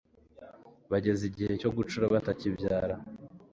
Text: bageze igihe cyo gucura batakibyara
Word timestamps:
bageze 0.91 1.23
igihe 1.29 1.51
cyo 1.61 1.69
gucura 1.77 2.05
batakibyara 2.13 2.95